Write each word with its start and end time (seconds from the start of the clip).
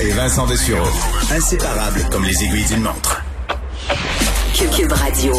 Et 0.00 0.10
Vincent 0.12 0.46
Dessureau. 0.46 0.88
Inséparables 1.30 2.06
comme 2.10 2.24
les 2.24 2.44
aiguilles 2.44 2.64
d'une 2.64 2.82
montre. 2.82 3.22
Cube 4.76 4.92
Radio. 4.92 5.32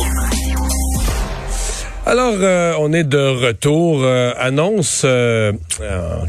Alors, 2.07 2.33
euh, 2.41 2.73
on 2.79 2.93
est 2.93 3.03
de 3.03 3.45
retour. 3.45 4.01
Euh, 4.03 4.33
annonce 4.39 5.03
euh, 5.05 5.51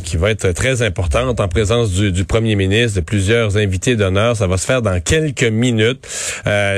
qui 0.04 0.18
va 0.18 0.30
être 0.30 0.52
très 0.52 0.82
importante 0.82 1.40
en 1.40 1.48
présence 1.48 1.92
du, 1.92 2.12
du, 2.12 2.24
premier 2.24 2.56
ministre, 2.56 3.00
de 3.00 3.04
plusieurs 3.04 3.56
invités 3.56 3.96
d'honneur. 3.96 4.36
Ça 4.36 4.46
va 4.46 4.58
se 4.58 4.66
faire 4.66 4.82
dans 4.82 5.00
quelques 5.00 5.44
minutes. 5.44 6.06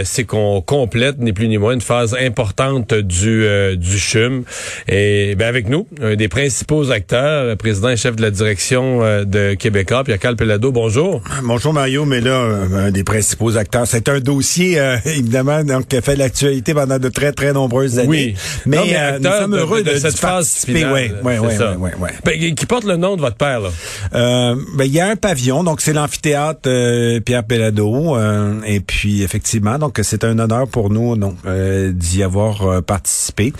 C'est 0.04 0.24
qu'on 0.24 0.60
complète, 0.60 1.18
ni 1.18 1.32
plus 1.32 1.48
ni 1.48 1.58
moins, 1.58 1.74
une 1.74 1.80
phase 1.80 2.14
importante 2.20 2.94
du, 2.94 3.44
du 3.76 3.98
CHUM. 3.98 4.44
Et 4.86 5.34
ben, 5.34 5.48
avec 5.48 5.68
nous, 5.68 5.88
un 6.00 6.14
des 6.14 6.28
principaux 6.28 6.92
acteurs, 6.92 7.46
le 7.46 7.56
président 7.56 7.88
et 7.88 7.96
chef 7.96 8.14
de 8.14 8.22
la 8.22 8.30
direction 8.30 9.00
de 9.24 9.54
Québécois, 9.54 10.04
Pierre-Carl 10.04 10.36
Pelado. 10.36 10.70
Bonjour. 10.70 11.20
Bonjour 11.42 11.72
Mario, 11.72 12.04
mais 12.04 12.20
là, 12.20 12.38
un 12.38 12.90
des 12.92 13.04
principaux 13.04 13.56
acteurs. 13.56 13.86
C'est 13.86 14.08
un 14.08 14.20
dossier, 14.20 14.78
évidemment, 15.04 15.64
donc, 15.64 15.88
qui 15.88 15.96
a 15.96 16.00
fait 16.00 16.16
l'actualité 16.16 16.74
pendant 16.74 16.98
de 16.98 17.08
très, 17.08 17.32
très 17.32 17.52
nombreuses 17.52 17.98
années. 17.98 18.08
Oui. 18.08 18.34
Mais 18.66 18.83
euh, 18.94 19.18
nous 19.18 19.30
sommes 19.30 19.54
heureux 19.54 19.82
de, 19.82 19.92
de, 19.92 19.96
cette 19.96 20.18
phase. 20.18 20.64
Oui, 20.68 20.84
oui, 20.84 21.10
oui, 21.22 21.34
oui, 21.78 21.90
oui. 22.00 22.10
Ben, 22.24 22.54
qui 22.54 22.66
porte 22.66 22.84
le 22.84 22.96
nom 22.96 23.16
de 23.16 23.20
votre 23.20 23.36
père, 23.36 23.60
là? 23.60 23.70
Euh, 24.14 24.56
ben, 24.76 24.84
il 24.84 24.92
y 24.92 25.00
a 25.00 25.08
un 25.08 25.16
pavillon, 25.16 25.64
donc 25.64 25.80
c'est 25.80 25.92
l'amphithéâtre 25.92 26.60
euh, 26.66 27.20
Pierre 27.20 27.44
Pellado. 27.44 28.16
Euh, 28.16 28.60
et 28.66 28.80
puis, 28.80 29.22
effectivement, 29.22 29.78
donc 29.78 30.00
c'est 30.02 30.24
un 30.24 30.38
honneur 30.38 30.68
pour 30.68 30.90
nous 30.90 31.16
donc 31.16 31.36
euh, 31.46 31.92
d'y 31.92 32.22
avoir 32.22 32.82
participé. 32.82 33.52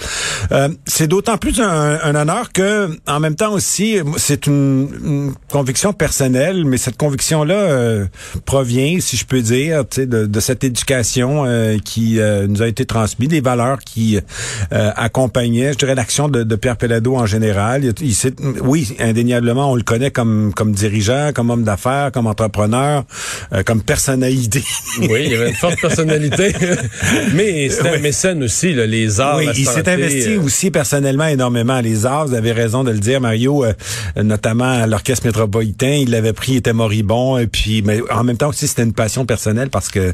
c'est 0.87 1.07
d'autant 1.07 1.39
plus 1.39 1.61
un, 1.61 1.99
un, 2.03 2.15
honneur 2.15 2.53
que, 2.53 2.91
en 3.07 3.21
même 3.21 3.37
temps 3.37 3.53
aussi, 3.53 3.99
c'est 4.17 4.47
une, 4.47 4.89
une, 5.05 5.35
conviction 5.51 5.93
personnelle, 5.93 6.65
mais 6.65 6.79
cette 6.79 6.97
conviction-là 6.97 8.07
provient, 8.45 8.99
si 9.01 9.17
je 9.17 9.25
peux 9.25 9.41
dire, 9.41 9.85
de, 9.97 10.27
de 10.27 10.41
cette 10.41 10.65
éducation 10.65 11.45
qui 11.85 12.19
nous 12.49 12.63
a 12.63 12.69
été 12.69 12.85
transmise, 12.85 13.29
des 13.29 13.41
valeurs 13.41 13.79
qui 13.79 14.19
accompagnait, 15.15 15.73
je 15.73 15.79
dirais, 15.79 15.95
l'action 15.95 16.29
de, 16.29 16.43
de, 16.43 16.57
Pierre 16.57 16.77
Pellado 16.77 17.15
en 17.15 17.25
général. 17.25 17.85
Il, 17.85 18.11
il, 18.11 18.17
oui, 18.63 18.97
indéniablement, 18.99 19.71
on 19.71 19.77
le 19.77 19.83
connaît 19.83 20.11
comme 20.11 20.53
comme 20.53 20.73
dirigeant, 20.73 21.31
comme 21.33 21.51
homme 21.51 21.63
d'affaires, 21.63 22.11
comme 22.13 22.27
entrepreneur, 22.27 23.05
euh, 23.53 23.63
comme 23.63 23.81
personnalité. 23.81 24.65
oui, 24.99 25.27
il 25.27 25.35
avait 25.35 25.51
une 25.51 25.55
forte 25.55 25.81
personnalité, 25.81 26.53
mais 27.35 27.69
c'était 27.69 27.91
oui. 27.91 27.97
un 27.99 28.01
mécène 28.01 28.43
aussi, 28.43 28.75
là, 28.75 28.87
les 28.87 29.21
arts. 29.21 29.37
Oui, 29.37 29.47
il 29.57 29.67
s'est 29.67 29.89
investi 29.89 30.31
euh... 30.31 30.43
aussi 30.43 30.73
personnellement 30.73 31.27
énormément 31.27 31.81
les 31.81 32.07
arts. 32.07 32.27
Vous 32.27 32.35
avez 32.35 32.51
raison 32.51 32.83
de 32.83 32.91
le 32.91 32.99
dire, 32.99 33.21
Mario, 33.21 33.65
euh, 33.65 33.73
notamment 34.21 34.83
à 34.83 34.87
l'orchestre 34.89 35.27
métropolitain. 35.27 35.99
Il 36.03 36.11
l'avait 36.11 36.33
pris, 36.33 36.53
il 36.53 36.57
était 36.57 36.73
moribond, 36.73 37.39
et 37.39 37.47
puis, 37.47 37.83
mais 37.83 38.01
en 38.11 38.25
même 38.25 38.37
temps 38.37 38.49
aussi, 38.49 38.67
c'était 38.67 38.83
une 38.83 38.93
passion 38.93 39.27
personnelle 39.27 39.71
parce 39.71 39.91
que, 39.91 40.13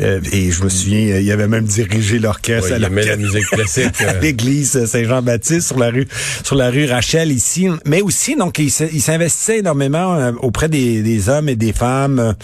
euh, 0.00 0.20
et 0.30 0.52
je 0.52 0.62
me 0.62 0.68
souviens, 0.68 1.18
il 1.18 1.32
avait 1.32 1.48
même 1.48 1.64
dirigé 1.64 2.20
l'orchestre. 2.20 2.70
Oui, 2.70 2.76
il 2.78 2.84
aimait 2.84 3.06
la 3.06 3.16
musique 3.16 3.46
classique. 3.46 3.94
l'église 4.36 4.84
Saint-Jean-Baptiste 4.84 5.68
sur 5.68 5.78
la 5.78 5.90
rue 5.90 6.06
sur 6.44 6.56
la 6.56 6.70
rue 6.70 6.86
Rachel 6.86 7.32
ici, 7.32 7.68
mais 7.84 8.02
aussi 8.02 8.36
donc 8.36 8.58
il 8.58 8.70
s'investissait 8.70 9.58
énormément 9.58 10.14
euh, 10.14 10.32
auprès 10.42 10.68
des, 10.68 11.02
des, 11.02 11.28
hommes 11.28 11.48
et 11.48 11.56
des 11.56 11.72
femmes 11.72 12.34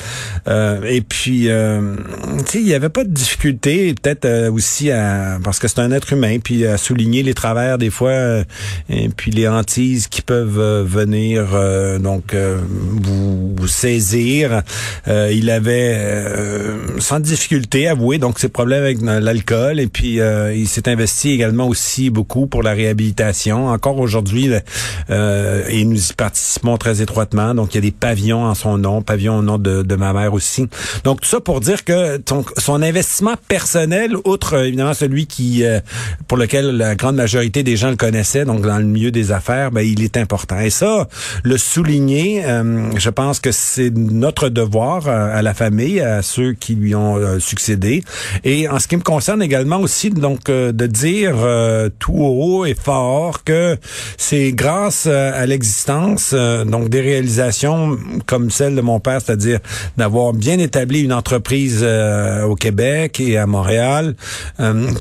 euh, 0.49 0.83
et 0.85 1.03
puis 1.03 1.49
euh, 1.49 1.97
tu 2.47 2.53
sais 2.53 2.61
il 2.61 2.69
y 2.69 2.75
avait 2.75 2.89
pas 2.89 3.05
de 3.05 3.11
difficulté 3.11 3.95
peut-être 3.95 4.25
euh, 4.25 4.51
aussi 4.51 4.91
à 4.91 5.39
parce 5.45 5.59
que 5.59 5.69
c'est 5.69 5.81
un 5.81 5.93
être 5.93 6.13
humain 6.13 6.39
puis 6.43 6.67
à 6.67 6.79
souligner 6.79 7.23
les 7.23 7.35
travers 7.35 7.79
des 7.79 7.91
fois 7.91 8.11
euh, 8.11 8.45
et 8.89 9.09
puis 9.09 9.31
les 9.31 9.47
hantises 9.47 10.09
qui 10.09 10.23
peuvent 10.23 10.87
venir 10.87 11.49
donc 12.01 12.35
vous, 12.35 13.55
vous, 13.57 13.69
saisir. 13.69 14.63
Il 15.07 15.51
avait 15.51 15.97
sans 16.99 17.21
difficulté 17.21 17.89
avoué 17.89 18.19
donc 18.19 18.39
ses 18.39 18.49
problèmes 18.49 18.83
avec 18.83 18.99
l'alcool 19.01 19.81
et 19.81 19.87
puis 19.87 20.19
il 20.55 20.69
s'est 20.69 20.89
investi 20.89 21.31
également 21.31 21.67
aussi 21.69 21.82
beaucoup 22.11 22.47
pour 22.47 22.63
la 22.63 22.73
réhabilitation. 22.73 23.69
Encore 23.69 23.99
aujourd'hui, 23.99 24.51
euh, 25.11 25.65
et 25.69 25.85
nous 25.85 26.11
y 26.11 26.13
participons 26.15 26.77
très 26.77 27.03
étroitement. 27.03 27.55
Donc, 27.55 27.75
il 27.75 27.77
y 27.77 27.79
a 27.79 27.83
des 27.83 27.91
pavillons 27.91 28.45
en 28.45 28.55
son 28.55 28.79
nom, 28.79 29.03
pavillons 29.03 29.39
au 29.39 29.43
nom 29.43 29.59
de, 29.59 29.83
de 29.83 29.97
ma 29.97 30.13
mère 30.13 30.35
aussi. 30.35 30.67
Donc, 31.05 31.21
tout 31.21 31.29
ça 31.29 31.41
pour 31.41 31.61
dire 31.61 31.85
que 31.85 32.17
ton, 32.19 32.45
son 32.59 32.83
investissement 32.83 33.35
personnel, 33.49 34.15
outre 34.25 34.65
évidemment 34.65 34.95
celui 34.95 35.27
qui, 35.27 35.65
euh, 35.65 35.81
pour 36.29 36.39
lequel 36.39 36.77
la 36.77 36.95
grande 36.95 37.17
majorité 37.17 37.63
des 37.63 37.77
gens 37.77 37.91
le 37.91 37.97
connaissaient, 37.97 38.45
donc 38.45 38.63
dans 38.63 38.79
le 38.79 38.85
milieu 38.85 39.11
des 39.11 39.33
affaires, 39.33 39.71
ben, 39.71 39.83
il 39.83 40.03
est 40.03 40.17
important. 40.17 40.59
Et 40.61 40.71
ça, 40.71 41.09
le 41.43 41.59
souligner, 41.59 42.45
euh, 42.45 42.91
je 42.97 43.11
pense 43.11 43.41
que 43.41 43.53
c'est 43.53 43.91
notre 43.91 44.49
devoir 44.49 45.09
à, 45.09 45.27
à, 45.27 45.43
la 45.43 45.55
famille, 45.55 46.01
à 46.01 46.23
ceux 46.23 46.53
qui 46.53 46.75
lui 46.75 46.95
ont 46.95 47.17
euh, 47.17 47.39
succédé. 47.39 48.03
Et 48.45 48.69
en 48.69 48.79
ce 48.79 48.89
qui 48.89 48.97
me 48.97 49.03
concerne 49.03 49.43
également 49.43 49.79
aussi, 49.79 50.11
donc, 50.11 50.49
euh, 50.49 50.73
de 50.73 50.87
dire 50.87 51.35
euh, 51.73 51.89
tout 51.99 52.13
haut 52.15 52.65
et 52.65 52.75
fort 52.75 53.45
que 53.45 53.77
c'est 54.17 54.53
grâce 54.53 55.05
euh, 55.07 55.33
à 55.35 55.47
l'existence 55.47 56.31
euh, 56.33 56.65
donc 56.65 56.89
des 56.89 57.01
réalisations 57.01 57.99
comme 58.27 58.51
celle 58.51 58.75
de 58.75 58.81
mon 58.81 59.01
père, 59.01 59.21
c'est-à-dire 59.21 59.59
d'avoir 59.97 60.33
bien 60.33 60.59
établi 60.59 61.01
une 61.01 61.13
entreprise 61.13 61.81
euh, 61.83 62.45
au 62.45 62.55
Québec 62.55 63.21
et 63.21 63.39
à 63.39 63.47
Montréal, 63.47 64.15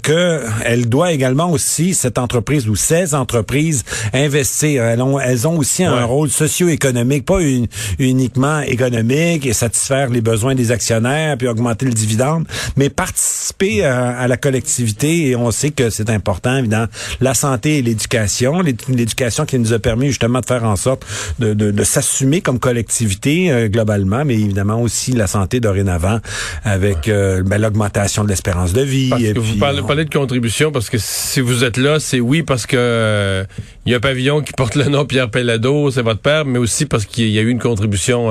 que 0.04 0.44
elle 0.66 0.88
doit 0.90 1.12
également 1.12 1.52
aussi 1.52 1.94
cette 1.94 2.18
entreprise 2.18 2.68
ou 2.68 2.76
ces 2.76 3.14
entreprises 3.14 3.84
investir. 4.14 4.84
Elles 4.84 5.02
ont, 5.02 5.20
elles 5.20 5.48
ont 5.48 5.58
aussi 5.58 5.84
un 5.84 6.04
rôle 6.06 6.30
socio-économique, 6.30 7.26
pas 7.26 7.42
une, 7.42 7.68
uniquement 8.00 8.62
économique 8.62 9.46
et 9.46 9.54
satisfaire 9.54 10.10
les 10.10 10.22
besoins 10.22 10.56
des 10.56 10.72
actionnaires 10.72 11.38
puis 11.38 11.48
augmenter 11.48 11.86
le 11.86 11.94
dividende, 11.94 12.46
mais 12.76 12.90
participer 12.90 13.86
à, 13.86 14.18
à 14.18 14.28
la 14.28 14.38
collectivité 14.38 15.28
et 15.28 15.36
on 15.36 15.52
sait 15.52 15.72
que 15.72 15.90
c'est 15.90 16.10
important 16.10 16.61
évidemment 16.62 16.88
la 17.20 17.34
santé 17.34 17.80
et 17.80 17.82
l'éducation, 17.82 18.62
l'éducation 18.62 19.46
qui 19.46 19.60
nous 19.60 19.74
a 19.74 19.80
permis 19.80 20.08
justement 20.08 20.40
de 20.40 20.46
faire 20.46 20.64
en 20.64 20.76
sorte 20.76 21.06
de, 21.40 21.54
de, 21.54 21.72
de 21.72 21.84
s'assumer 21.84 22.42
comme 22.42 22.60
collectivité 22.60 23.52
euh, 23.52 23.68
globalement, 23.68 24.26
mais 24.26 24.36
évidemment 24.36 24.82
aussi 24.82 25.12
la 25.12 25.28
santé 25.28 25.60
dorénavant 25.60 26.20
avec 26.64 27.08
euh, 27.08 27.44
ben, 27.44 27.62
l'augmentation 27.62 28.24
de 28.24 28.30
l'espérance 28.30 28.74
de 28.74 28.82
vie. 28.82 29.10
Parce 29.10 29.22
et 29.22 29.34
que 29.34 29.40
puis, 29.40 29.54
vous 29.54 29.60
parlez, 29.60 29.82
on... 29.82 29.88
parlez, 29.88 30.06
de 30.06 30.14
contribution 30.14 30.72
parce 30.72 30.90
que 30.90 30.98
si 31.00 31.42
vous 31.42 31.64
êtes 31.64 31.78
là, 31.78 32.00
c'est 32.00 32.20
oui 32.20 32.44
parce 32.44 32.66
que 32.66 32.78
euh, 32.78 33.44
il 33.86 33.92
y 33.92 33.96
a 33.96 33.98
un 33.98 34.02
pavillon 34.02 34.42
qui 34.42 34.54
porte 34.54 34.76
le 34.76 34.86
nom 34.86 35.06
Pierre 35.06 35.30
Pellado, 35.30 35.92
c'est 35.92 36.02
votre 36.02 36.22
père, 36.22 36.46
mais 36.46 36.60
aussi 36.60 36.86
parce 36.86 37.06
qu'il 37.06 37.30
y 37.30 37.40
a 37.40 37.42
eu 37.42 37.50
une 37.50 37.60
contribution 37.60 38.30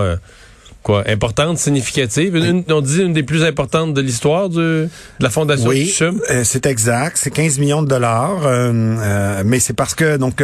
quoi, 0.83 1.05
importante, 1.07 1.59
significative? 1.59 2.37
Une, 2.37 2.65
on 2.69 2.81
dit 2.81 3.03
une 3.03 3.13
des 3.13 3.23
plus 3.23 3.45
importantes 3.45 3.95
de 3.95 4.01
l'histoire 4.01 4.49
de 4.49 4.89
la 5.21 5.31
fondation 5.31 5.69
oui, 5.69 5.85
du 5.85 5.91
CHUM. 5.91 6.21
Euh, 6.31 6.43
c'est 6.45 6.67
exact. 6.67 7.17
C'est 7.19 7.31
15 7.31 7.59
millions 7.59 7.83
de 7.83 7.89
dollars, 7.89 8.47
euh, 8.47 8.73
euh, 8.73 9.43
mais 9.45 9.61
c'est 9.61 9.75
parce 9.75 9.95
que 9.95 10.17
donc 10.17 10.43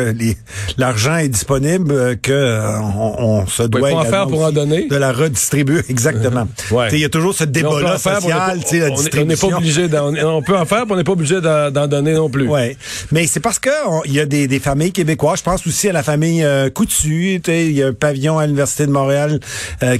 l'argent 0.78 1.16
est 1.16 1.28
disponible 1.28 2.19
que 2.19 2.60
on, 2.80 3.42
on, 3.42 3.47
se 3.47 3.62
doit 3.62 3.92
en 3.92 4.04
faire 4.04 4.26
pour 4.26 4.44
en 4.44 4.53
donner. 4.53 4.88
de 4.88 4.97
la 4.97 5.12
redistribuer. 5.12 5.83
Exactement. 5.88 6.48
ouais. 6.71 6.88
Il 6.92 6.98
y 6.98 7.04
a 7.04 7.09
toujours 7.09 7.34
ce 7.34 7.44
débat-là 7.44 7.98
social, 7.98 8.59
on, 8.60 8.78
la 8.78 9.22
on 9.22 9.24
n'est 9.24 9.36
pas 9.36 9.47
obligé. 9.47 9.88
On, 10.24 10.42
peut 10.42 10.56
en 10.56 10.66
faire, 10.66 10.86
mais 10.86 10.92
on 10.92 10.97
n'est 10.97 11.04
pas 11.04 11.12
obligé 11.12 11.41
d'en 11.41 11.86
donner 11.86 12.15
non 12.15 12.28
plus. 12.28 12.48
Ouais. 12.48 12.77
Mais 13.12 13.27
c'est 13.27 13.41
parce 13.41 13.59
que 13.59 13.71
il 14.04 14.12
y 14.12 14.21
a 14.21 14.27
des, 14.27 14.47
des, 14.47 14.59
familles 14.59 14.92
québécoises. 14.92 15.38
Je 15.38 15.44
pense 15.44 15.66
aussi 15.66 15.88
à 15.88 15.92
la 15.92 16.03
famille 16.03 16.47
Coutu. 16.74 17.41
Il 17.47 17.72
y 17.72 17.83
a 17.83 17.88
un 17.88 17.92
pavillon 17.92 18.38
à 18.38 18.44
l'université 18.44 18.86
de 18.86 18.92
Montréal 18.92 19.41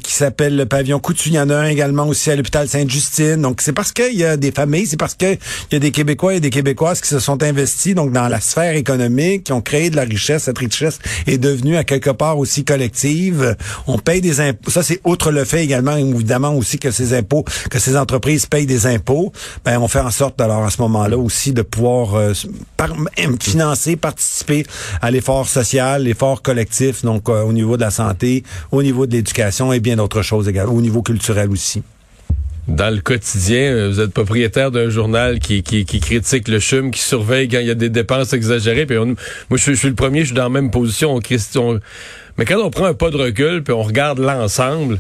qui 0.03 0.13
s'appelle 0.13 0.26
le 0.39 0.65
pavillon 0.65 0.99
Coutu. 0.99 1.37
Un 1.37 1.65
également 1.65 2.07
aussi 2.07 2.31
à 2.31 2.37
l'hôpital 2.37 2.69
Sainte-Justine. 2.69 3.43
Donc, 3.43 3.61
c'est 3.61 3.73
parce 3.73 3.93
qu'il 3.93 4.15
y 4.15 4.25
a 4.25 4.37
des 4.37 4.53
familles, 4.53 4.87
c'est 4.87 4.97
parce 4.97 5.15
qu'il 5.15 5.39
y 5.73 5.77
a 5.77 5.79
des 5.79 5.91
Québécois 5.91 6.35
et 6.35 6.41
des 6.41 6.51
Québécoises 6.51 7.01
qui 7.01 7.09
se 7.09 7.19
sont 7.19 7.43
investis 7.43 7.95
donc 7.95 8.13
dans 8.13 8.29
la 8.29 8.41
sphère 8.41 8.75
économique, 8.75 9.45
qui 9.45 9.53
ont 9.53 9.61
créé 9.61 9.91
de 9.91 9.97
la 9.97 10.03
richesse. 10.03 10.45
Cette 10.45 10.59
richesse 10.59 10.99
est 11.27 11.39
devenue 11.39 11.77
à 11.77 11.85
quelque 11.85 12.11
part 12.11 12.39
aussi 12.39 12.65
collective. 12.65 13.57
On 13.87 13.99
paye 13.99 14.21
des 14.21 14.41
impôts. 14.41 14.71
Ça, 14.71 14.83
c'est 14.83 15.01
outre 15.05 15.31
le 15.31 15.45
fait 15.45 15.65
également, 15.65 15.97
évidemment, 15.97 16.55
aussi 16.55 16.79
que 16.79 16.91
ces 16.91 17.15
impôts, 17.15 17.45
que 17.71 17.79
ces 17.79 17.97
entreprises 17.97 18.47
payent 18.47 18.67
des 18.67 18.87
impôts. 18.87 19.33
Ben, 19.65 19.79
on 19.79 19.89
fait 19.89 20.01
en 20.01 20.11
sorte, 20.11 20.41
alors, 20.41 20.65
à 20.65 20.71
ce 20.71 20.81
moment-là 20.83 21.19
aussi, 21.19 21.53
de 21.53 21.63
pouvoir 21.63 22.15
euh, 22.15 22.33
financer, 23.41 23.97
participer 23.97 24.65
à 25.03 25.11
l'effort 25.11 25.49
social, 25.49 26.05
l'effort 26.05 26.43
collectif, 26.43 27.05
donc 27.05 27.29
euh, 27.29 27.43
au 27.43 27.53
niveau 27.53 27.77
de 27.77 27.83
la 27.83 27.91
santé, 27.91 28.43
au 28.71 28.83
niveau 28.83 29.07
de 29.07 29.13
l'éducation 29.13 29.73
et 29.73 29.81
bien 29.81 29.97
d'autres 29.97 30.16
choses 30.23 30.49
également, 30.49 30.75
au 30.75 30.81
niveau 30.81 31.03
culturel 31.03 31.51
aussi 31.51 31.83
dans 32.69 32.93
le 32.93 33.01
quotidien, 33.01 33.61
euh, 33.61 33.89
vous 33.89 34.01
êtes 34.01 34.13
propriétaire 34.13 34.71
d'un 34.71 34.91
journal 34.91 35.39
qui, 35.39 35.63
critique 35.63 36.49
le 36.49 36.59
CHUM, 36.59 36.91
qui 36.91 37.01
surveille 37.01 37.49
quand 37.49 37.61
il 37.61 37.67
y 37.67 37.71
a 37.71 37.75
des 37.75 37.91
dépenses 37.91 38.33
exagérées. 38.33 38.87
Puis 38.87 38.97
moi, 38.97 39.15
je, 39.53 39.73
suis 39.73 39.89
le 39.89 39.95
premier, 39.95 40.21
je 40.21 40.27
suis 40.27 40.35
dans 40.35 40.43
la 40.45 40.49
même 40.49 40.71
position. 40.71 41.15
On, 41.15 41.81
mais 42.39 42.45
quand 42.45 42.61
on 42.61 42.71
prend 42.71 42.87
un 42.87 42.95
pas 42.95 43.11
de 43.11 43.17
recul, 43.17 43.63
puis 43.63 43.73
on 43.73 43.83
regarde 43.83 44.19
l'ensemble, 44.19 44.99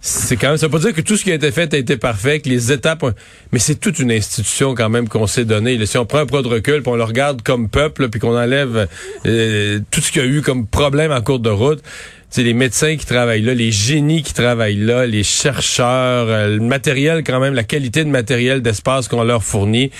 c'est 0.00 0.36
quand 0.36 0.48
même, 0.48 0.58
ça 0.58 0.66
veut 0.66 0.72
pas 0.72 0.78
dire 0.78 0.94
que 0.94 1.00
tout 1.00 1.16
ce 1.16 1.24
qui 1.24 1.32
a 1.32 1.34
été 1.34 1.50
fait 1.50 1.74
a 1.74 1.76
été 1.76 1.96
parfait, 1.96 2.38
que 2.38 2.48
les 2.48 2.70
étapes, 2.70 3.04
mais 3.50 3.58
c'est 3.58 3.74
toute 3.74 3.98
une 3.98 4.12
institution 4.12 4.76
quand 4.76 4.88
même 4.88 5.08
qu'on 5.08 5.26
s'est 5.26 5.44
donné. 5.44 5.84
Si 5.86 5.98
on 5.98 6.06
prend 6.06 6.18
un 6.18 6.26
pas 6.26 6.42
de 6.42 6.46
recul, 6.46 6.82
puis 6.82 6.92
on 6.92 6.96
le 6.96 7.02
regarde 7.02 7.42
comme 7.42 7.68
peuple, 7.68 8.08
puis 8.08 8.20
qu'on 8.20 8.36
enlève 8.36 8.86
euh, 9.26 9.80
tout 9.90 10.00
ce 10.00 10.12
qu'il 10.12 10.22
y 10.22 10.24
a 10.24 10.28
eu 10.28 10.40
comme 10.40 10.66
problème 10.66 11.10
en 11.10 11.20
cours 11.20 11.40
de 11.40 11.50
route, 11.50 11.82
c'est 12.30 12.42
les 12.42 12.54
médecins 12.54 12.96
qui 12.96 13.06
travaillent 13.06 13.42
là, 13.42 13.54
les 13.54 13.70
génies 13.70 14.22
qui 14.22 14.34
travaillent 14.34 14.76
là, 14.76 15.06
les 15.06 15.22
chercheurs, 15.22 16.28
euh, 16.28 16.56
le 16.56 16.60
matériel 16.60 17.24
quand 17.24 17.40
même, 17.40 17.54
la 17.54 17.64
qualité 17.64 18.04
de 18.04 18.10
matériel 18.10 18.62
d'espace 18.62 19.08
qu'on 19.08 19.24
leur 19.24 19.42
fournit. 19.42 19.90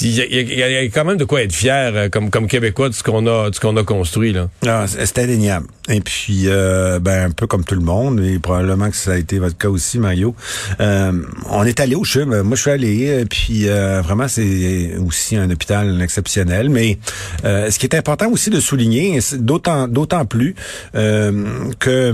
Il 0.00 0.12
y, 0.12 0.62
a, 0.62 0.82
quand 0.84 1.04
même 1.04 1.16
de 1.16 1.24
quoi 1.24 1.42
être 1.42 1.54
fier 1.54 1.92
euh, 1.94 2.08
comme 2.08 2.30
comme 2.30 2.46
québécois 2.46 2.88
de 2.88 2.94
ce 2.94 3.02
qu'on 3.02 3.26
a 3.26 3.50
de 3.50 3.54
ce 3.54 3.60
qu'on 3.60 3.76
a 3.76 3.84
construit 3.84 4.32
là. 4.32 4.48
Ah, 4.66 4.86
c'est 4.86 5.18
indéniable. 5.18 5.66
Et 5.88 6.00
puis 6.00 6.44
euh, 6.46 6.98
ben 6.98 7.28
un 7.28 7.30
peu 7.30 7.46
comme 7.46 7.64
tout 7.64 7.74
le 7.74 7.80
monde 7.80 8.20
et 8.20 8.38
probablement 8.38 8.90
que 8.90 8.96
ça 8.96 9.12
a 9.12 9.16
été 9.16 9.38
votre 9.38 9.56
cas 9.56 9.68
aussi 9.68 9.98
Mario. 9.98 10.34
on 10.78 11.64
est 11.64 11.80
allé 11.80 11.94
au 11.94 12.04
CHUM, 12.04 12.42
moi 12.42 12.56
je 12.56 12.62
suis 12.62 12.70
allé 12.70 13.24
puis 13.28 13.66
vraiment 13.66 14.28
c'est 14.28 14.96
aussi 14.96 15.36
un 15.36 15.50
hôpital 15.50 16.00
exceptionnel 16.02 16.68
mais 16.68 16.98
ce 17.44 17.78
qui 17.78 17.86
est 17.86 17.94
important 17.94 18.30
aussi 18.30 18.50
de 18.50 18.60
souligner 18.60 19.18
d'autant 19.38 19.88
d'autant 19.88 20.24
plus 20.24 20.54
que 20.92 22.12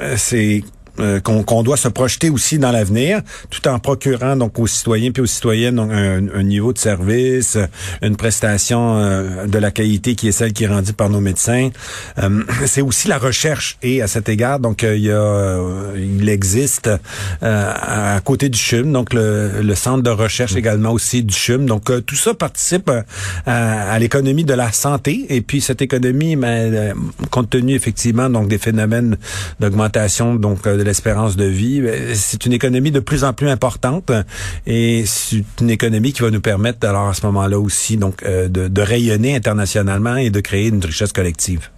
euh, 0.00 0.14
c'est 0.16 0.62
euh, 1.00 1.20
qu'on 1.20 1.62
doit 1.62 1.76
se 1.76 1.88
projeter 1.88 2.28
aussi 2.28 2.58
dans 2.58 2.72
l'avenir, 2.72 3.20
tout 3.50 3.66
en 3.68 3.78
procurant 3.78 4.34
donc 4.36 4.58
aux 4.58 4.66
citoyens 4.66 5.12
puis 5.12 5.22
aux 5.22 5.26
citoyennes 5.26 5.78
un, 5.78 6.42
niveau 6.42 6.72
de 6.72 6.78
service, 6.78 7.56
une 8.02 8.16
prestation 8.16 8.98
euh, 8.98 9.46
de 9.46 9.58
la 9.58 9.70
qualité 9.70 10.14
qui 10.16 10.28
est 10.28 10.32
celle 10.32 10.52
qui 10.52 10.64
est 10.64 10.68
rendue 10.68 10.92
par 10.92 11.08
nos 11.08 11.20
médecins. 11.20 11.70
Euh, 12.18 12.42
c'est 12.66 12.82
aussi 12.82 13.06
la 13.06 13.18
recherche 13.18 13.78
et 13.82 14.02
à 14.02 14.08
cet 14.08 14.28
égard 14.28 14.58
donc 14.58 14.82
il 14.82 15.04
y 15.04 15.12
a 15.12 15.58
il 15.96 16.28
existe 16.28 16.90
à 17.40 18.20
côté 18.24 18.48
du 18.48 18.58
CHUM 18.58 18.92
donc 18.92 19.14
le, 19.14 19.74
centre 19.74 20.02
de 20.02 20.10
recherche 20.10 20.54
mm. 20.54 20.58
également 20.58 20.90
aussi 20.90 21.22
du 21.22 21.34
CHUM 21.34 21.66
donc 21.66 21.92
tout 22.06 22.16
ça 22.16 22.34
participe 22.34 22.90
à, 23.46 23.98
l'économie 23.98 24.44
de 24.44 24.54
la 24.54 24.72
santé 24.72 25.26
et 25.28 25.40
puis 25.42 25.60
cette 25.60 25.82
économie 25.82 26.36
mais, 26.36 26.92
compte 27.30 27.50
tenu 27.50 27.74
effectivement 27.74 28.28
donc 28.30 28.48
des 28.48 28.58
phénomènes 28.58 29.16
d'augmentation 29.60 30.34
donc 30.34 30.66
de 30.66 30.87
l'espérance 30.88 31.36
de 31.36 31.44
vie, 31.44 31.80
ben, 31.80 32.14
c'est 32.14 32.44
une 32.46 32.52
économie 32.52 32.90
de 32.90 33.00
plus 33.00 33.22
en 33.22 33.32
plus 33.32 33.48
importante 33.48 34.10
et 34.66 35.04
c'est 35.06 35.44
une 35.60 35.70
économie 35.70 36.12
qui 36.12 36.22
va 36.22 36.30
nous 36.30 36.40
permettre 36.40 36.86
alors 36.88 37.08
à 37.08 37.14
ce 37.14 37.24
moment-là 37.26 37.58
aussi 37.58 37.96
donc 37.96 38.22
euh, 38.22 38.48
de, 38.48 38.82
rayonner 38.82 39.36
internationalement 39.36 40.16
et 40.16 40.30
de 40.30 40.40
créer 40.40 40.68
une 40.68 40.84
richesse 40.84 41.12
collective. 41.12 41.68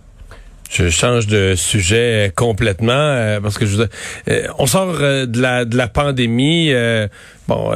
Je 0.70 0.88
change 0.88 1.26
de 1.26 1.54
sujet 1.56 2.32
complètement 2.36 2.92
euh, 2.92 3.40
parce 3.40 3.58
que 3.58 3.66
je 3.66 3.82
euh, 4.28 4.46
on 4.58 4.66
sort 4.66 4.98
de 4.98 5.40
la 5.40 5.64
de 5.64 5.76
la 5.76 5.88
pandémie 5.88 6.72
bon 7.48 7.72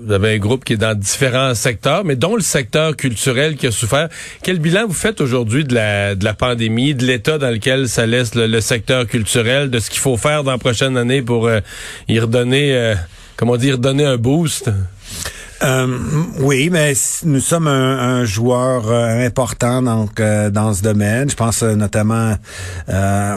vous 0.00 0.12
avez 0.12 0.34
un 0.34 0.38
groupe 0.38 0.64
qui 0.64 0.72
est 0.72 0.78
dans 0.78 0.98
différents 0.98 1.54
secteurs 1.54 2.04
mais 2.04 2.16
dont 2.16 2.34
le 2.34 2.42
secteur 2.42 2.96
culturel 2.96 3.54
qui 3.54 3.68
a 3.68 3.70
souffert. 3.70 4.08
Quel 4.42 4.58
bilan 4.58 4.86
vous 4.88 4.94
faites 4.94 5.20
aujourd'hui 5.20 5.64
de 5.64 5.74
la 5.74 6.16
de 6.16 6.24
la 6.24 6.34
pandémie, 6.34 6.94
de 6.94 7.06
l'état 7.06 7.38
dans 7.38 7.50
lequel 7.50 7.88
ça 7.88 8.04
laisse 8.04 8.34
le, 8.34 8.60
secteur 8.60 9.06
culturel, 9.06 9.70
de 9.70 9.78
ce 9.78 9.88
qu'il 9.88 10.00
faut 10.00 10.16
faire 10.16 10.42
dans 10.42 10.50
la 10.50 10.58
prochaine 10.58 10.96
année 10.96 11.22
pour 11.22 11.48
y 12.08 12.18
redonner 12.18 12.94
comment 13.36 13.56
dire 13.56 13.78
donner 13.78 14.04
un 14.04 14.16
boost? 14.16 14.70
Euh, 15.62 15.86
oui, 16.40 16.70
mais 16.70 16.94
nous 17.24 17.40
sommes 17.40 17.68
un, 17.68 18.24
joueur 18.24 18.90
euh, 18.90 19.26
important 19.26 19.82
donc 19.82 20.18
euh, 20.18 20.50
dans 20.50 20.74
ce 20.74 20.82
domaine. 20.82 21.30
Je 21.30 21.36
pense 21.36 21.62
notamment 21.62 22.36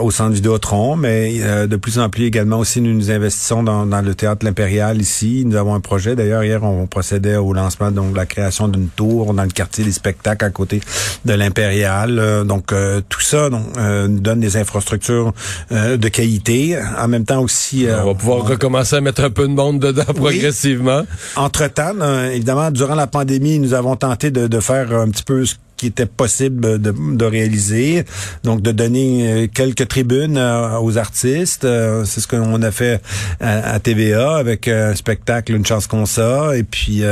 au 0.01 0.11
Centre 0.11 0.33
Vidéotron, 0.33 0.95
mais 0.95 1.39
de 1.67 1.75
plus 1.75 1.99
en 1.99 2.09
plus 2.09 2.25
également 2.25 2.59
aussi 2.59 2.81
nous 2.81 2.93
nous 2.93 3.11
investissons 3.11 3.63
dans, 3.63 4.01
le 4.01 4.15
théâtre 4.15 4.45
L'Impérial 4.45 5.01
ici. 5.01 5.43
Nous 5.45 5.55
avons 5.55 5.75
un 5.75 5.79
projet. 5.79 6.15
D'ailleurs, 6.15 6.43
hier, 6.43 6.63
on 6.63 6.87
procédait 6.87 7.37
au 7.37 7.53
lancement 7.53 7.91
donc 7.91 8.11
de 8.11 8.17
la 8.17 8.25
création 8.25 8.67
d'une 8.67 8.89
tour 8.89 9.33
dans 9.33 9.43
le 9.43 9.49
quartier 9.49 9.83
des 9.83 9.91
spectacles 9.91 10.45
à 10.45 10.49
côté 10.49 10.81
de 11.25 11.33
l'Impérial. 11.33 12.45
donc 12.45 12.73
tout 13.09 13.21
ça 13.21 13.49
donc, 13.49 13.63
nous 13.77 14.19
donne 14.19 14.39
des 14.39 14.57
infrastructures 14.57 15.33
de 15.71 16.07
qualité. 16.09 16.77
En 16.99 17.07
même 17.07 17.25
temps 17.25 17.41
aussi, 17.41 17.87
on 17.89 18.05
va 18.07 18.13
pouvoir 18.13 18.45
recommencer 18.45 18.97
à 18.97 19.01
mettre 19.01 19.23
un 19.23 19.29
peu 19.29 19.47
de 19.47 19.53
monde 19.53 19.79
dedans 19.79 20.03
progressivement. 20.15 21.03
Entre 21.35 21.67
temps 21.67 21.93
évidemment, 22.23 22.71
durant 22.71 22.95
la 22.95 23.07
pandémie, 23.07 23.59
nous 23.59 23.73
avons 23.73 23.95
tenté 23.95 24.31
de, 24.31 24.47
de 24.47 24.59
faire 24.59 24.91
un 24.93 25.09
petit 25.09 25.23
peu 25.23 25.45
ce 25.45 25.55
qui 25.77 25.87
était 25.87 26.05
possible 26.05 26.79
de, 26.81 26.91
de, 26.91 27.25
réaliser. 27.25 28.05
Donc, 28.43 28.61
de 28.61 28.71
donner 28.71 29.27
euh, 29.27 29.47
quelques 29.53 29.87
tribunes 29.87 30.37
euh, 30.37 30.79
aux 30.79 30.97
artistes. 30.97 31.65
Euh, 31.65 32.03
c'est 32.05 32.21
ce 32.21 32.27
qu'on 32.27 32.61
a 32.61 32.71
fait 32.71 33.01
à, 33.39 33.79
TVA 33.79 34.35
avec 34.35 34.67
un 34.67 34.95
spectacle 34.95 35.53
Une 35.53 35.65
chance 35.65 35.87
qu'on 35.87 36.05
ça. 36.05 36.55
Et 36.55 36.63
puis, 36.63 37.03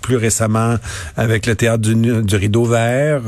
plus 0.00 0.16
récemment, 0.16 0.76
avec 1.16 1.46
le 1.46 1.54
théâtre 1.54 1.82
du, 1.82 1.94
du 1.94 2.36
Rideau 2.36 2.64
Vert. 2.64 3.22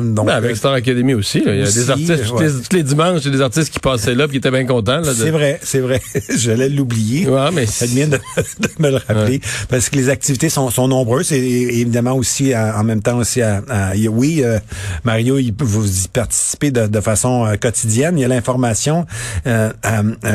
donc, 0.00 0.26
ben, 0.26 0.34
avec 0.34 0.56
Star 0.56 0.72
Academy 0.72 1.14
aussi. 1.14 1.42
Il 1.44 1.56
y 1.56 1.62
a 1.62 1.70
des 1.70 1.90
artistes, 1.90 2.26
tous, 2.26 2.76
les, 2.76 2.82
dimanches, 2.82 3.20
il 3.22 3.26
y 3.26 3.34
a 3.34 3.36
des 3.36 3.42
artistes 3.42 3.72
qui 3.72 3.78
passaient 3.78 4.14
là 4.14 4.26
qui 4.28 4.38
étaient 4.38 4.50
bien 4.50 4.64
contents. 4.64 5.00
De... 5.00 5.12
C'est 5.12 5.30
vrai, 5.30 5.60
c'est 5.62 5.80
vrai. 5.80 6.00
J'allais 6.36 6.68
l'oublier. 6.68 7.28
Ouais, 7.28 7.50
mais 7.52 7.66
Ça 7.66 7.86
vient 7.86 8.08
de, 8.08 8.16
de, 8.36 8.68
me 8.78 8.90
le 8.90 8.96
rappeler. 8.96 9.40
Parce 9.68 9.88
que 9.88 9.96
les 9.96 10.08
activités 10.08 10.48
sont, 10.48 10.70
sont 10.70 10.88
nombreuses 10.88 11.32
et, 11.32 11.80
évidemment 11.80 12.14
aussi, 12.14 12.54
en 12.56 12.84
même 12.84 13.02
temps 13.02 13.18
aussi, 13.18 13.42
à, 13.42 13.62
à 13.68 13.94
oui, 14.08 14.29
euh, 14.38 14.58
Mario, 15.04 15.38
il, 15.38 15.52
vous 15.58 16.04
y 16.04 16.08
participez 16.08 16.70
de, 16.70 17.00
façon 17.00 17.46
euh, 17.46 17.56
quotidienne. 17.56 18.18
Il 18.18 18.22
y 18.22 18.24
a 18.24 18.28
l'information 18.28 19.06
euh, 19.46 19.70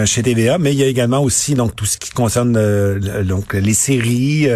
chez 0.06 0.24
TVA, 0.24 0.58
mais 0.58 0.74
il 0.74 0.80
y 0.80 0.84
a 0.84 0.88
également 0.88 1.22
aussi 1.22 1.56
donc 1.56 1.76
tout 1.76 1.86
ce 1.86 1.98
qui 1.98 2.12
concerne 2.12 2.54
donc 3.24 3.54
les 3.54 3.74
séries, 3.74 4.48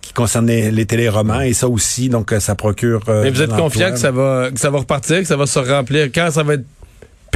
qui 0.00 0.12
concernent 0.12 0.46
les, 0.46 0.70
les, 0.70 0.86
téléromans, 0.86 1.40
et 1.40 1.52
ça 1.52 1.68
aussi, 1.68 2.08
donc 2.08 2.34
ça 2.38 2.54
procure. 2.54 3.02
mais 3.08 3.30
vous 3.30 3.42
êtes 3.42 3.54
confiant 3.54 3.90
que 3.90 3.98
ça 3.98 4.10
va 4.10 4.50
que 4.52 4.60
ça 4.60 4.70
va 4.70 4.78
repartir, 4.78 5.18
que 5.18 5.26
ça 5.26 5.36
va 5.36 5.46
se 5.46 5.58
remplir? 5.58 6.10
Quand 6.12 6.30
ça 6.30 6.42
va 6.42 6.54
être 6.54 6.64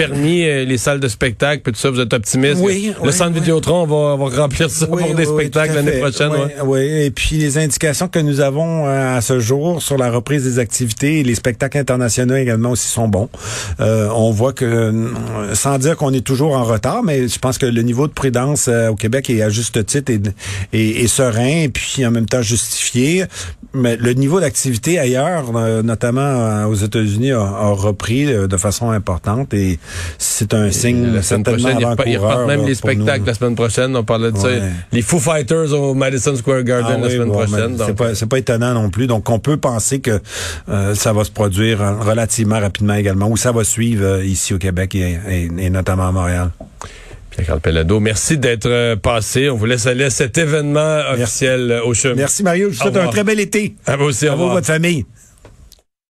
permis 0.00 0.44
euh, 0.44 0.64
les 0.64 0.78
salles 0.78 0.98
de 0.98 1.08
spectacle 1.08 1.60
puis 1.62 1.72
tout 1.74 1.78
ça, 1.78 1.90
vous 1.90 2.00
êtes 2.00 2.14
optimiste? 2.14 2.60
Oui. 2.62 2.94
Le 3.04 3.12
centre 3.12 3.32
Vidéotron, 3.32 3.82
on 3.82 4.16
va, 4.16 4.42
remplir 4.42 4.70
ça 4.70 4.86
pour 4.86 5.14
des 5.14 5.26
spectacles 5.26 5.74
l'année 5.74 6.00
prochaine. 6.00 6.32
Oui, 6.64 6.80
et 6.80 7.10
puis 7.10 7.36
les 7.36 7.58
indications 7.58 8.08
que 8.08 8.18
nous 8.18 8.40
avons 8.40 8.86
euh, 8.86 9.18
à 9.18 9.20
ce 9.20 9.40
jour 9.40 9.82
sur 9.82 9.98
la 9.98 10.10
reprise 10.10 10.44
des 10.44 10.58
activités 10.58 11.20
et 11.20 11.22
les 11.22 11.34
spectacles 11.34 11.76
internationaux 11.76 12.36
également 12.36 12.70
aussi 12.70 12.88
sont 12.88 13.08
bons. 13.08 13.28
Euh, 13.80 14.08
on 14.14 14.30
voit 14.30 14.54
que, 14.54 15.12
sans 15.52 15.76
dire 15.76 15.96
qu'on 15.98 16.14
est 16.14 16.24
toujours 16.24 16.56
en 16.56 16.64
retard, 16.64 17.02
mais 17.02 17.28
je 17.28 17.38
pense 17.38 17.58
que 17.58 17.66
le 17.66 17.82
niveau 17.82 18.06
de 18.06 18.12
prudence 18.12 18.68
au 18.68 18.94
Québec 18.94 19.28
est 19.28 19.42
à 19.42 19.50
juste 19.50 19.84
titre 19.84 20.12
et, 20.72 21.02
et, 21.02 21.08
serein 21.08 21.64
et 21.64 21.68
puis 21.68 22.06
en 22.06 22.10
même 22.10 22.26
temps 22.26 22.42
justifié. 22.42 23.24
Mais 23.74 23.96
le 23.96 24.14
niveau 24.14 24.40
d'activité 24.40 24.98
ailleurs, 24.98 25.52
notamment 25.82 26.64
aux 26.66 26.74
États-Unis, 26.74 27.32
a, 27.32 27.40
a 27.40 27.72
repris 27.72 28.26
de 28.26 28.56
façon 28.56 28.90
importante 28.90 29.52
et 29.54 29.78
c'est 30.18 30.54
un 30.54 30.70
signe 30.70 31.14
la 31.14 31.22
semaine 31.22 31.42
prochaine. 31.42 31.78
Il 32.06 32.18
repart 32.18 32.46
même 32.46 32.66
les 32.66 32.74
spectacles 32.74 33.26
la 33.26 33.34
semaine 33.34 33.54
prochaine. 33.54 33.96
On 33.96 34.04
parlait 34.04 34.32
de 34.32 34.38
ça. 34.38 34.48
Les 34.92 35.02
Foo 35.02 35.18
Fighters 35.18 35.72
au 35.72 35.94
Madison 35.94 36.34
Square 36.36 36.62
Garden 36.62 37.00
ah 37.00 37.06
la 37.06 37.10
semaine 37.10 37.30
prochaine. 37.30 37.76
C'est 37.78 37.94
pas, 37.94 38.26
pas, 38.28 38.38
étonnant 38.38 38.74
non 38.74 38.90
plus. 38.90 39.06
Donc, 39.06 39.28
on 39.30 39.38
peut 39.38 39.56
penser 39.56 40.00
que 40.00 40.20
euh, 40.68 40.94
ça 40.94 41.12
va 41.12 41.24
se 41.24 41.30
produire 41.30 41.78
relativement 42.00 42.60
rapidement 42.60 42.94
également, 42.94 43.28
ou 43.28 43.36
ça 43.36 43.52
va 43.52 43.64
suivre 43.64 44.04
euh, 44.04 44.24
ici 44.24 44.54
au 44.54 44.58
Québec 44.58 44.94
et, 44.94 45.18
et, 45.58 45.70
notamment 45.70 46.08
à 46.08 46.12
Montréal. 46.12 46.50
Pierre-Carl 47.30 47.60
Pellado, 47.60 48.00
merci 48.00 48.38
d'être 48.38 48.66
euh, 48.66 48.96
passé. 48.96 49.48
On 49.50 49.56
vous 49.56 49.66
laisse 49.66 49.86
aller 49.86 50.04
à 50.04 50.10
cet 50.10 50.36
événement 50.36 51.00
officiel 51.12 51.80
au 51.84 51.94
chemin. 51.94 52.16
Merci 52.16 52.42
Mario. 52.42 52.70
Je 52.70 52.76
vous 52.76 52.82
souhaite 52.82 52.96
un 52.96 53.08
très 53.08 53.24
bel 53.24 53.40
été. 53.40 53.74
À 53.86 53.96
vous 53.96 54.06
aussi. 54.06 54.26
À 54.26 54.34
vous, 54.34 54.48
votre 54.48 54.66
famille. 54.66 55.04